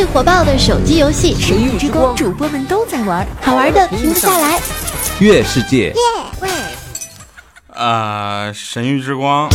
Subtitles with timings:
[0.00, 4.58] 最火爆的手机游戏《神域之光》，主播们都在玩，好玩的停不下来。
[5.18, 5.92] 月世界，
[7.74, 9.46] 啊，神域之光。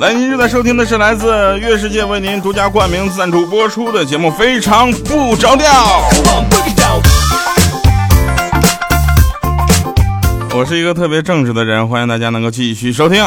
[0.00, 1.28] 来，您正在收听的是来自
[1.58, 5.70] 月世界为您独家冠名赞助播出的节目《非常不着调》。
[10.56, 13.22] 我是一个特别正直的人，欢迎大家能够继续收听。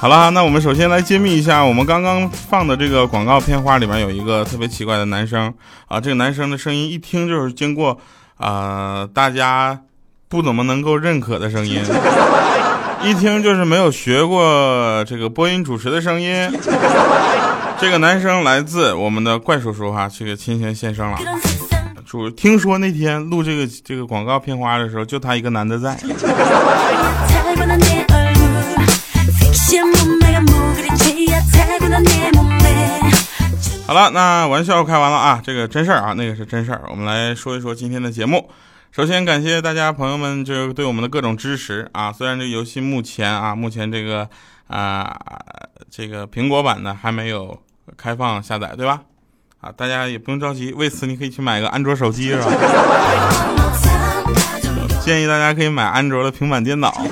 [0.00, 5.52] 好了，那我们首先来揭秘一下，我们刚刚放的这个广告片花里面有一个特别奇怪的男生
[5.88, 7.98] 啊，这个男生的声音一听就是经过
[8.36, 9.80] 啊大家
[10.28, 11.82] 不怎么能够认可的声音，
[13.02, 16.48] 一听就是没有学过这个播音主持的声音。
[17.80, 21.18] 这个男生来自我们的怪叔叔哈，这个亲情现身了。
[22.06, 25.98] 主听说那天录这个这个广告片花的时候，就他一个男的在。
[33.86, 36.80] 好了，那玩笑开完了啊，这个真事儿啊，那个是真事儿。
[36.88, 38.48] 我们来说一说今天的节目。
[38.90, 42.10] 首先感谢大家朋友们，就对我们的各种支持啊。
[42.10, 44.26] 虽然这个游戏目前啊，目前这个
[44.68, 45.14] 啊
[45.90, 47.60] 这个苹果版呢还没有
[47.94, 49.02] 开放下载，对吧？
[49.60, 52.50] 啊，大家也不用着急，为此你可以去买个安卓手机，是吧？
[55.04, 57.04] 建议大家可以买安卓的平板电脑。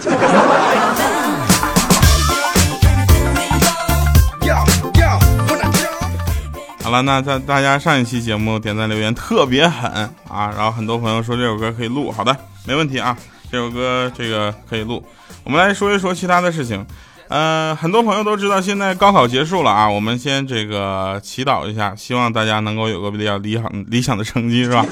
[6.86, 9.90] 好了，那大大家上一期节目点赞留言特别狠
[10.28, 13.18] 啊，然后很多朋友说这首歌可以录，好的，没问题啊，
[13.50, 15.04] 这首歌这个可以录。
[15.42, 16.86] 我们来说一说其他的事情。
[17.26, 19.90] 呃，很多朋友都知道，现在高考结束了啊。
[19.90, 24.86] 我们先这个祈祷一下，希望大家能够有个比较理想理想的成绩，是吧？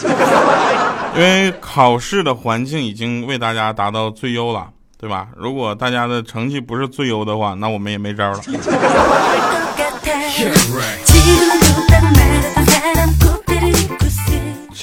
[1.14, 4.67] 因为考试的环境已经为大家达到最优了，
[4.98, 5.29] 对吧？
[5.36, 8.41] 如果大家的成绩不是最优的话，那我们也没招了。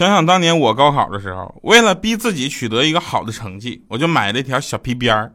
[0.01, 5.31] 想想当年我高考的时候，为了逼自己取得一个好的成绩，我就买了一条小皮鞭儿，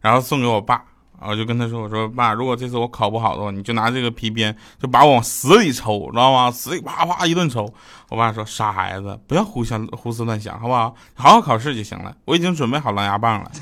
[0.00, 0.82] 然后送给我爸。
[1.20, 6.50] 我就跟他说：“我说爸，如果这次我考不好的话，你就拿这个皮鞭，就把我往死里抽，知道吗？
[6.50, 7.72] 死里啪啪一顿抽。”
[8.10, 10.92] 我爸说：“傻孩子，不要胡想胡思乱想，好不好？
[11.14, 12.12] 好好考试就行了。
[12.24, 13.52] 我已经准备好狼牙棒了。”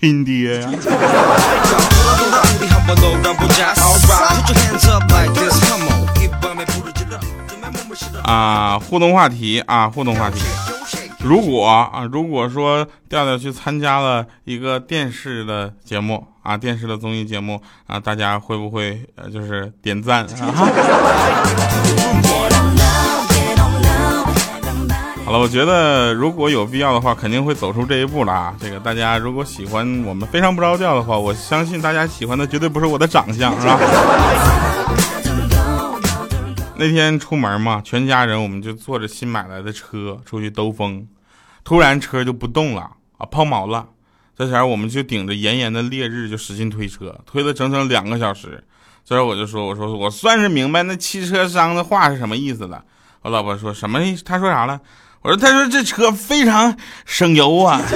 [0.00, 0.70] 亲爹呀！
[8.88, 10.40] 互动话题啊，互动话题。
[11.20, 20.28] 如果啊，如果说调调去参加了一个电视的节目啊，电视的综艺节目啊，大家会不会呃，就是点赞啊？
[25.26, 28.54] 好了，我觉得如果有必要的话，肯定会走出这一步了啊。
[28.58, 33.78] 这个大家如果喜欢我们非常不着调的话，我相信大家喜欢的绝对不是我的长相，是吧？
[36.78, 41.08] 那天出门嘛，全家人我们就坐着新买来的车出去兜风，
[41.64, 43.88] 突然车就不动了啊，抛锚了。
[44.36, 48.62] 这前我们就顶着炎炎的烈日就使劲推车，推了整整两个小时。
[49.04, 52.84] 这时我就说：“我说我算是明白那汽车商的话是什么意思了。”
[53.22, 53.98] 我老婆说什么？
[54.24, 54.80] 他说啥了？
[55.22, 57.82] 我说他说这车非常省油啊。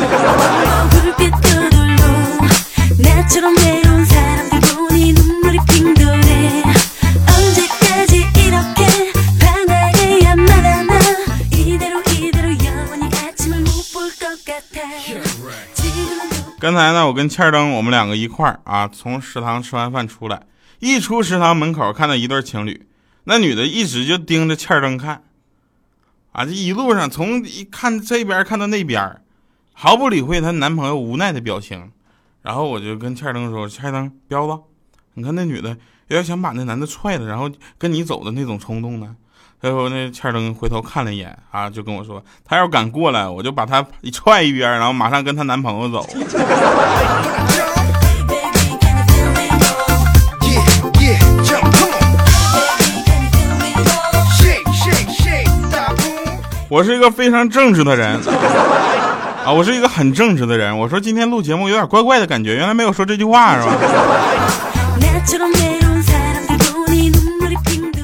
[16.62, 20.47] 刚才呢，我跟欠儿登我们两个一块儿啊，从食堂吃完饭出来，
[20.78, 22.87] 一出食堂门口看到一对情侣，
[23.25, 25.25] 那女的一直就盯着欠儿登看，
[26.31, 29.21] 啊，这一路上从一看这边看到那边，
[29.73, 31.91] 毫不理会她男朋友无奈的表情，
[32.43, 34.62] 然后我就跟欠儿登说：“欠儿登，彪子，
[35.15, 39.17] 你看那女的有点想把那男的踹了，然后跟你走的那种冲动呢。”
[39.62, 46.05] 最后那欠儿登回头看了一眼啊，就跟我说：“他要敢过来，我就把他一踹一边，然后马上跟她男朋友走。”
[56.69, 58.19] 我是一个非常正直的人
[59.47, 60.76] 啊，我是一个很正直的人。
[60.76, 63.76] 我说今天录节目有点怪怪的感觉，原来没有说这句话是吧？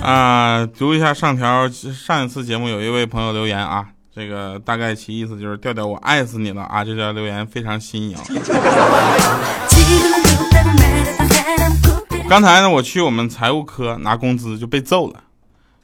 [0.09, 1.69] 啊，读一下上条。
[1.69, 3.85] 上一次节目有一位朋友留言啊，
[4.17, 6.83] 这个大概其意思就是调调我爱死你了啊！
[6.83, 8.17] 这条留言非常新颖。
[12.27, 15.21] 刚才呢，我去我们财务科拿工资就被揍了，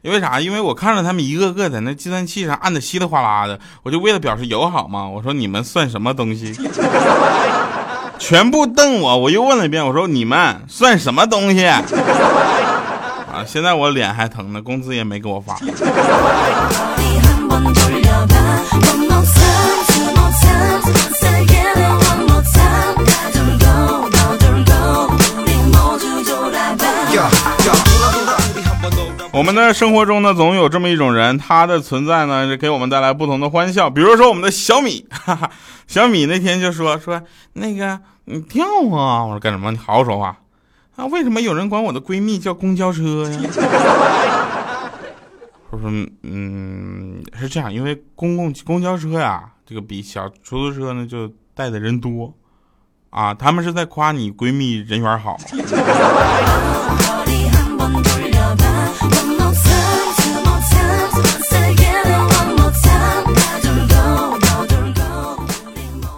[0.01, 0.41] 因为啥？
[0.41, 6.59] 因为我看着他们一个个在那计算器上按的稀里哗啦的，我就为了表示友好嘛，我说你们算什么东西？
[8.19, 11.71] 全部瞪我，我又问了一遍，我说你们算什么东西？
[13.35, 15.59] 啊，现在我脸还疼呢，工资也没给我发。
[29.33, 33.91] 我们的生活中呢，总有这么一种人，他的存在呢，是给我们带来不同的欢笑。
[33.91, 35.51] 比如说我们的小米， 哈哈，
[35.89, 37.21] 小米那天就说说
[37.55, 39.73] 那个你跳啊，我说干什么？
[39.73, 40.37] 你好好说话
[40.97, 41.07] 啊！
[41.07, 43.41] 为什么有人管我的闺蜜叫公交车呀？
[45.71, 45.91] 我说
[46.23, 52.33] 嗯，是这样，因为公共公交车呀，这个比小出租车呢就带的人多
[53.11, 55.37] 啊，他们是在夸你闺蜜人缘好。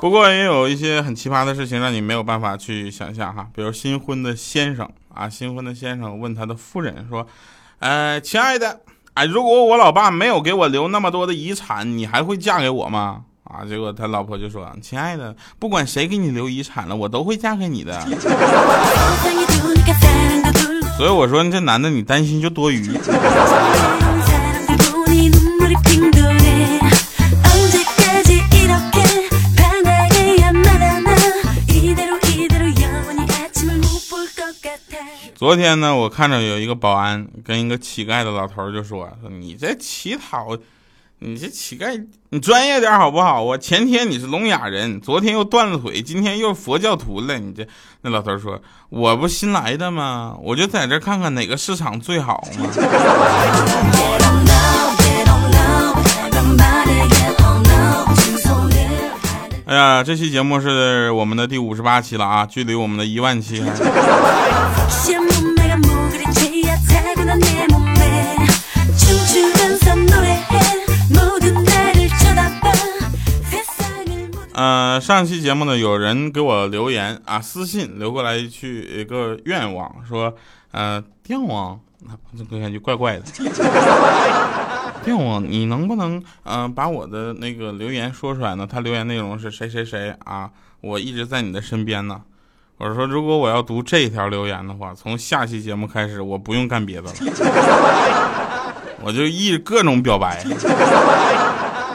[0.06, 7.26] 不过也有一些很奇葩的事情让你没有办法去想象哈，比如新婚的先生啊，新婚的先生问他的夫人说
[7.80, 8.78] ：“呃，亲爱的，
[9.14, 18.00] 哎，如果我老爸没有给我留那么多的遗产，你还会嫁给我吗？”啊，结果他老婆就说：“亲爱的，不管谁给你留遗产了，我都会嫁给你的。
[20.96, 22.88] ”所以我说，这男的你担心就多余。
[35.36, 40.56] 昨天呢，我看着有一个保安跟一个乞丐的老头就说：“说你这乞讨，
[41.18, 43.44] 你这乞丐，你专业点好不好？
[43.44, 47.38] 啊前天你是聋哑人，昨天又断了腿，今天又佛教徒了。
[47.38, 47.68] 你这……
[48.00, 50.34] 那老头说：我不新来的吗？
[50.40, 52.64] 我就在这看看哪个市场最好嘛。
[59.76, 63.70] 哎呀，这期节目是我们的第五十八期了啊，距离我们的一万期还。
[74.54, 80.34] 呃，上期节目呢，有人给我留言啊，私信留过来一句一个愿望，说，
[80.70, 81.78] 呃，电王，
[82.34, 83.24] 这感觉怪怪的。
[85.06, 88.66] 电王，你能不能，嗯，把我的那个留言说出来呢？
[88.68, 90.50] 他留言内容是谁谁谁啊？
[90.80, 92.22] 我一直在你的身边呢。
[92.78, 97.12] 我说，如果我要读这条留言的话，从下期节目开始，我不用干别的了，
[99.00, 100.44] 我就一各种表白。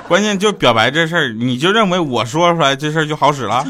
[0.07, 3.61] 关键就表白这事儿，你就认为我说出来这事儿就好使了？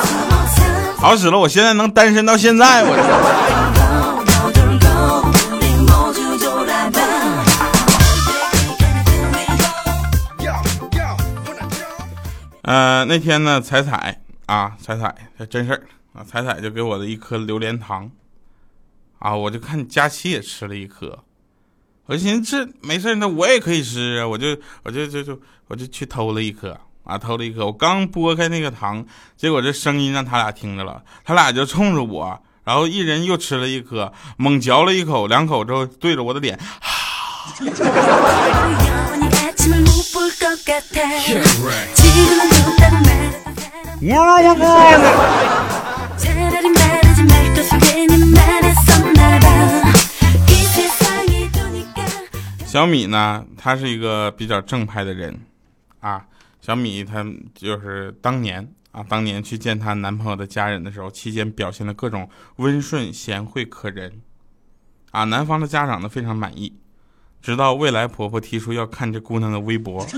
[1.00, 3.53] 好使了，我现在能单身到现在，我。
[12.74, 18.10] 呃，那天呢，彩彩啊，彩彩，这真事儿啊，彩彩就给我的一颗榴莲糖，
[19.20, 21.20] 啊，我就看佳琪也吃了一颗，
[22.06, 29.06] 我就寻思这没事那我也可以吃啊，我就我就就就我就去偷了一颗啊，偷了一颗，我刚剥开那个糖，
[29.36, 36.58] 结果这声音让他俩听着了，他俩就冲着我，然后一人又吃了一颗，猛嚼了一口，两口之后对着我的脸。
[52.66, 55.40] 小米呢，他是一个比较正派的人
[56.00, 56.24] 啊。
[56.60, 64.20] 小米他就是当年啊，当年去见她男朋友的家人的时候，期间表现的各种温顺贤惠可人
[65.10, 66.72] 啊，男方的家长呢非常满意。
[67.44, 70.00] 直到未来婆婆提出要看这姑娘的微博。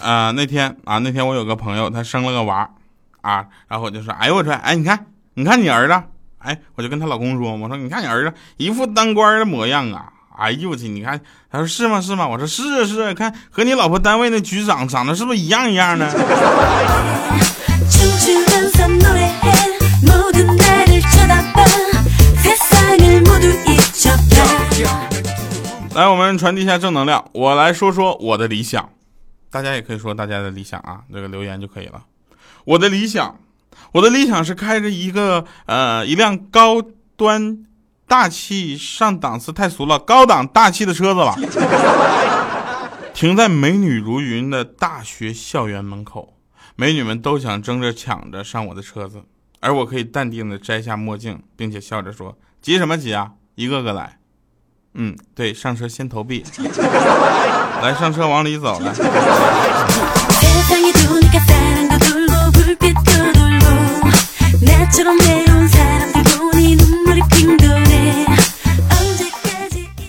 [0.00, 2.70] 啊，那天啊，那天我有个朋友，他生了个娃，
[3.22, 6.00] 啊，然后我就说，哎呦我说，哎，你看，你看你儿子，
[6.38, 10.12] 哎，我就跟她老公说，我说你看你儿子一副当官的模样啊。
[10.36, 10.88] 哎呦我去！
[10.88, 12.00] 你看，他说是吗？
[12.00, 12.26] 是吗？
[12.26, 16.06] 我说是啊是啊，看和你老婆单位那局长长得是不是一样一样的？
[25.94, 27.24] 来，我们传递一下正能量。
[27.32, 28.90] 我来说说我的理想，
[29.52, 32.02] 大家也可以说大家的理想啊，这个留言就可以了。
[32.64, 33.38] 我的理想，
[33.92, 36.82] 我的理想是开着一个呃一辆高
[37.16, 37.58] 端。
[38.06, 41.34] 大气上档次太俗了，高档大气的车子了。
[43.14, 46.34] 停在美女如云的大学校园门口，
[46.76, 49.22] 美女们都想争着抢着上我的车子，
[49.60, 54.18] 而我可以淡定的摘下墨镜，并且笑着说：“急什么急啊，一个个来。”
[54.94, 56.44] 嗯，对，上车先投币，
[57.82, 58.92] 来上车往里走来。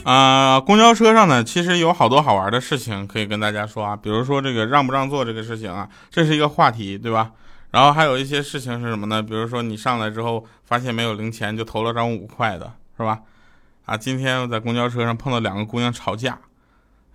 [0.04, 7.32] 啊，公交车上呢，其实有好多好玩的事情可以跟大家说啊，比如说这个让不让座这个事情啊，这是一个话题，对吧？
[7.72, 9.22] 然后还有一些事情是什么呢？
[9.22, 13.20] 比如说你上来之后发现没有零钱，就投了张五块的，是吧？
[13.86, 16.38] 啊，今天我在公交车上碰到两个姑娘吵架，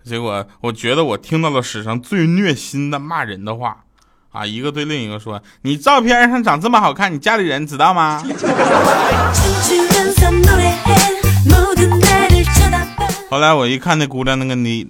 [0.02, 3.84] 结果我觉得我听到了史上最虐心的骂人的话，
[4.32, 8.22] 啊，一个对另一个说：“你照片上长这么好看，你家里人知道吗？”
[13.28, 14.88] 后来我一看那姑娘那个你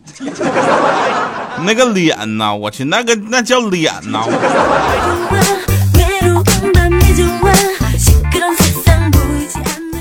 [1.63, 4.25] 那个脸呐，我去那个那叫脸呐！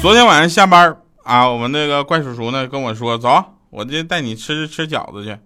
[0.02, 5.38] 昨天晚上下班啊，我们那个怪叔叔呢跟我说走，我就带你吃吃饺子去，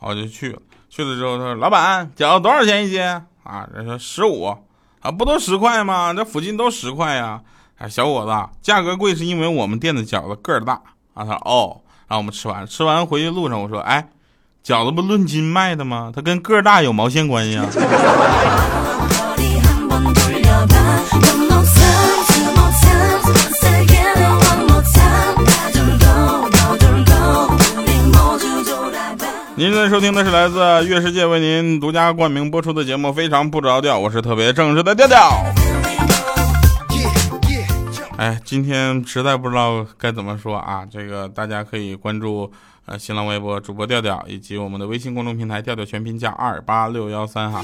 [0.00, 0.58] 我就去了。
[0.96, 3.02] 去了之后他说老板饺子多少钱一斤
[3.42, 3.68] 啊？
[3.74, 4.46] 人说十五
[5.00, 6.14] 啊，不都十块吗？
[6.16, 7.42] 这附近都十块呀。
[7.76, 10.72] 啊，小伙子，价格贵是因为我们店的饺子个儿大
[11.12, 11.16] 啊。
[11.16, 11.82] 他说哦。
[12.08, 14.08] 然后我们吃完，吃完回去路上我说：“哎，
[14.64, 16.12] 饺子不论斤卖的吗？
[16.14, 17.66] 它跟个儿大有毛线关系啊？”
[29.58, 35.30] 您正在收听的是来自月世界为您独家冠名播出的节目《非常不着调》，我是特别正式的调调。
[38.18, 40.84] 哎，今天实在不知道该怎么说啊！
[40.84, 42.52] 这个大家可以关注
[42.84, 47.62] 呃新浪微博主播调调，以及我们的微信公众平台调调全拼加二八六幺三哈。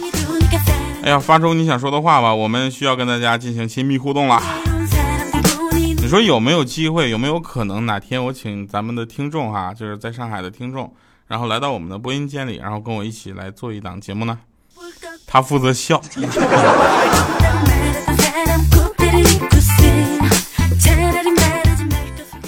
[1.03, 4.41] 哎呀，发出你想说的话吧，我们需要跟大家进行亲密互动了。
[6.01, 7.11] 你说有没有机会？
[7.11, 10.91] 有没有可能哪天我请咱们的听众哈，就是在上海的听众，
[11.33, 14.39] 然后来到我们的播音间里，然后跟我一起来做一档节目呢？
[15.27, 15.99] 他负责笑。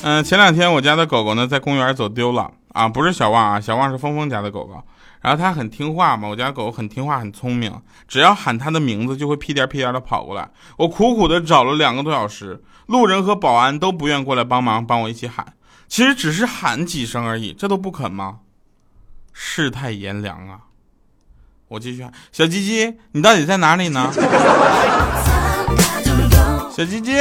[0.03, 4.83] 嗯，前两天我家的狗狗呢在公园走丢了啊，不是小旺啊，小旺是峰峰家的狗狗。
[5.23, 7.73] 然后它很听话嘛，我家狗很听话，很聪明，
[8.07, 10.51] 只要喊它的名字就会屁颠屁颠的跑过来。
[10.77, 15.55] 我苦苦的找了两个多小时，路人和保安都不愿过来帮忙，帮我一起喊。
[15.89, 18.41] 其实只是喊几声而已，这都不肯吗？
[19.35, 20.59] 世态炎凉啊！
[21.67, 24.11] 我继续喊，小鸡鸡，你到底在哪里呢？
[26.75, 27.13] 小鸡鸡。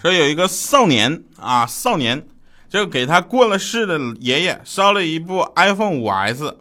[0.00, 2.26] 说有一个少年啊，少年
[2.74, 6.56] 就给他过了世的爷爷烧了一部 iPhone 五 S。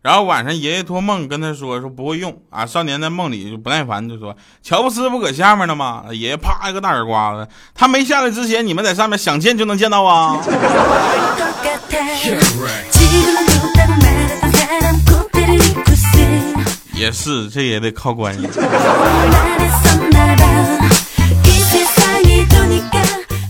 [0.00, 6.04] 然后晚上爷爷托梦跟他说说不会用啊，少年在梦里就不耐烦就说乔布斯不搁下面呢吗？
[6.12, 10.40] 爷爷啪一个大耳刮子，他没下来之前你们在上面想见就能见到啊。
[16.94, 18.48] 也是，这也得靠关系。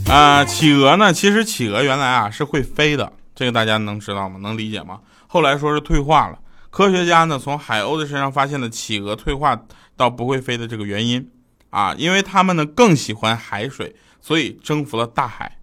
[0.08, 1.12] 啊，企鹅呢？
[1.12, 4.38] 其实企鹅原来啊是会飞的，这个大家能知道吗？
[4.40, 5.00] 能理解吗？
[5.26, 6.38] 后来说是退化了。
[6.70, 9.58] 科学家呢，从海鸥的身上发现了企鹅退化
[9.96, 11.28] 到不会飞的这个原因，
[11.70, 15.58] 啊，因为它们呢更喜欢海水，所以征服了大海。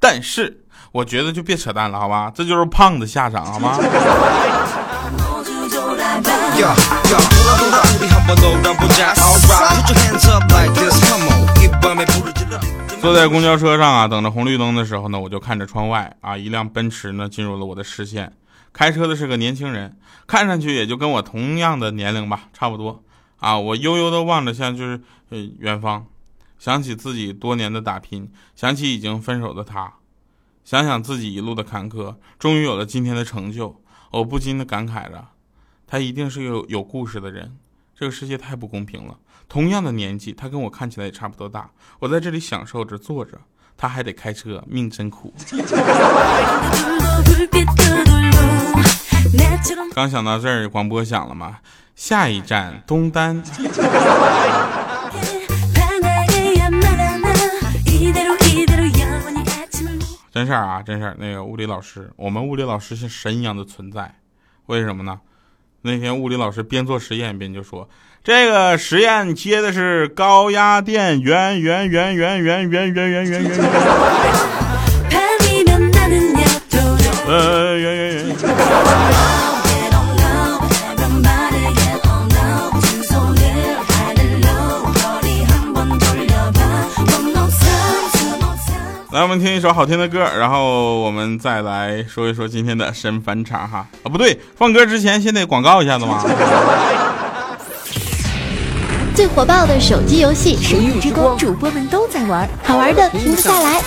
[0.00, 2.32] 但是我觉得就别扯淡了，好吧？
[2.34, 3.78] 这就是胖的下场，好吗？
[13.02, 18.32] 坐在公交车上啊，等着红绿灯的时候呢，我就看着窗外啊，一辆奔驰呢进入了我的视线。
[18.72, 23.02] 开车的是个年轻人，看上去也就跟我同样的年龄吧，差不多
[23.38, 23.58] 啊。
[23.58, 26.06] 我悠悠的望着，像就是呃远方，
[26.60, 29.94] 想起自己多年的打拼，想起已经分手的他，
[30.64, 33.82] 想想自己一路的坎坷，终于有了今天的成就，
[34.12, 35.26] 我不禁的感慨着，
[35.88, 37.58] 他一定是个有有故事的人。
[37.96, 39.18] 这个世界太不公平了，
[39.52, 41.68] 同样的年纪，他跟我看起来也差不多大，
[41.98, 43.38] 我在这里享受着坐着，
[43.76, 45.30] 他还得开车，命真苦。
[49.92, 51.58] 刚想到这儿，广播响了吗？
[51.94, 53.42] 下一站东单。
[60.30, 61.14] 真真事儿啊，真事儿。
[61.18, 64.14] 那个物理老师，我们物理老师是神一样的存在，
[64.64, 65.20] 为什么呢？
[65.84, 67.88] 那天物理老师边做实验边就说
[68.24, 73.50] ：“这个实验接的是高压电源源源源源源源源源源。”
[77.26, 78.36] 呃，源源源。
[89.10, 93.78] 来，我们听一首好听的歌，然后我们再来说一说今天的神返场哈。
[94.04, 96.24] 啊，不对，放歌之前先得广告一下子嘛。
[99.22, 103.80] 最火爆的手机游戏，神域之光，主播们都在玩，好玩的停不下来。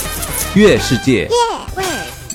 [0.53, 1.27] 月世界，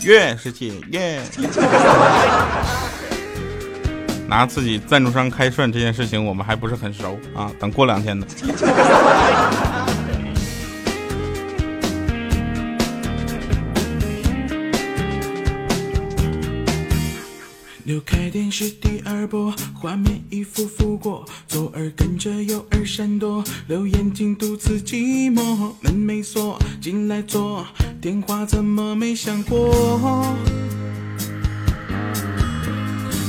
[0.03, 1.19] 月世界，耶！
[4.29, 8.27] 拿自己赞助商开涮这件事情，我们还不是很熟啊，等过两天的。
[18.01, 27.67] 开电视第二波，画面一幅幅过，左耳跟着右耳闪躲，留言进独自寂寞，门没锁，进来坐，
[28.01, 30.37] 电话怎么没响过？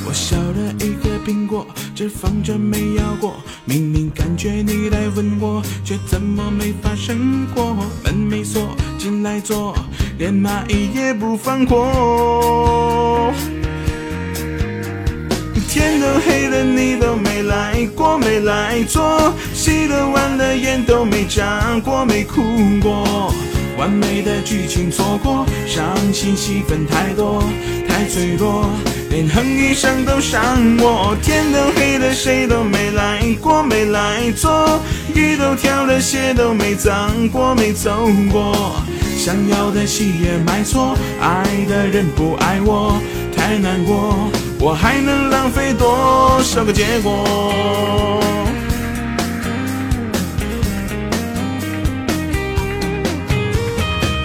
[0.05, 3.35] 我削了一个苹果，只放着没咬过，
[3.65, 7.75] 明明感觉你来吻我，却怎么没发生过？
[8.03, 9.75] 门没锁，进来坐，
[10.17, 13.33] 连蚂蚁也不放过。
[15.71, 22.41] 天都黑了，你都没来过，没来坐，洗了碗了，眼都没眨过，没哭
[22.81, 23.33] 过，
[23.77, 27.41] 完美的剧情错过，伤心戏份太多，
[27.87, 28.69] 太脆弱，
[29.11, 30.43] 连哼一声都伤
[30.79, 31.15] 我。
[31.23, 34.77] 天都黑了，谁都没来过，没来坐，
[35.15, 38.75] 雨都跳了，鞋都没脏过，没走过，
[39.17, 43.01] 想要的戏也买错，爱的人不爱我，
[43.33, 44.29] 太难过。
[44.63, 47.11] 我还能浪费多少个结果？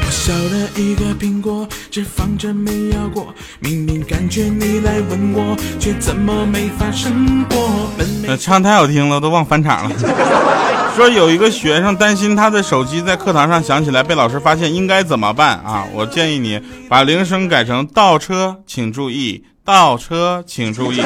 [0.05, 3.35] 我削了一个苹果，只放着没咬过。
[3.61, 7.91] 明明感觉你来吻我，却怎么没发生过？
[8.29, 9.97] 呃，唱太好听了，都忘返场了。
[10.95, 15.87] 说有一个学生担心他的手机在课堂上响起来被老师发现，应该怎么办啊？
[15.95, 16.61] 我建议你
[16.91, 19.43] 把铃声改成倒车，请注意。
[19.67, 21.03] 倒车，请注意！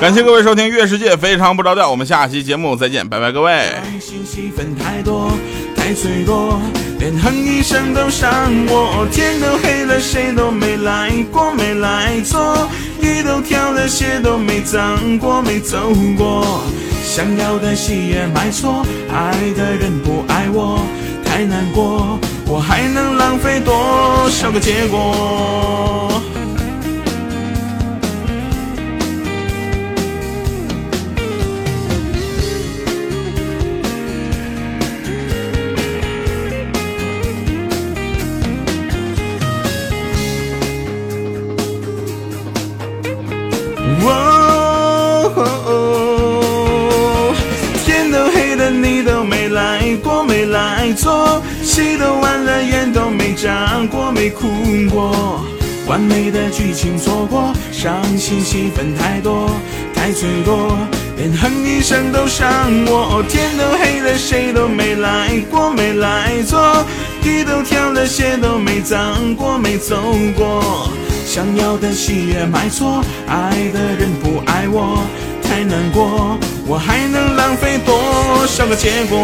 [0.00, 1.90] 感谢各位收听《月世界》，非常不着调。
[1.90, 3.68] 我们下期节目再见，拜拜，各位。
[4.82, 5.30] 太多，
[5.76, 6.58] 太脆弱，
[6.98, 8.30] 连哼一声都伤
[8.68, 9.06] 我。
[9.12, 12.66] 天都黑了，谁都没来过，没来坐，
[13.02, 16.62] 雨都跳了，鞋都没脏过，没走过。
[17.04, 20.80] 想要的戏也买错，爱的人不爱我，
[21.26, 22.18] 太难过。
[22.46, 26.10] 我还能浪费多少个结果？
[49.50, 54.48] 来过，没来坐，戏都完了，眼都没眨过，没哭
[54.90, 55.44] 过，
[55.86, 59.50] 完美的剧情错过，伤心戏份太多，
[59.94, 60.76] 太脆弱，
[61.16, 62.48] 连哼一声都伤
[62.86, 63.22] 我。
[63.28, 66.84] 天都黑了，谁都没来过，没来坐，
[67.22, 69.96] 地都跳了，鞋都没脏过，没走
[70.36, 70.90] 过。
[71.26, 75.04] 想要的戏也买错，爱的人不爱我，
[75.42, 76.38] 太难过。
[76.70, 79.18] 我还能浪费多少个结果？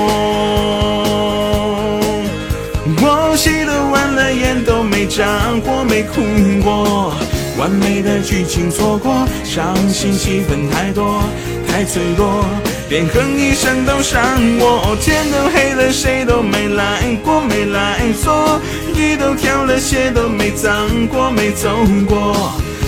[3.01, 5.25] 我洗都完了，眼都没眨
[5.65, 6.23] 过，没哭
[6.65, 7.15] 过。
[7.57, 11.23] 完美的剧情错过，伤心戏份太多，
[11.69, 12.45] 太脆弱，
[12.89, 14.21] 连哼一声都伤
[14.59, 14.97] 我。
[15.01, 18.61] 天都黑了，谁都没来过，没来坐，
[18.97, 21.71] 雨都跳了，鞋都没脏过，没走
[22.09, 22.35] 过。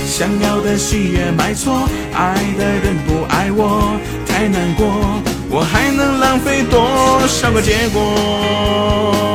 [0.04, 3.94] 想要的戏也买错，爱的人不爱我，
[4.38, 4.86] 太难过。
[5.50, 9.27] 我还能浪费多少个结果？